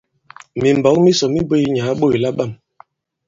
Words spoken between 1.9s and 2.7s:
yi ɓôt labâm.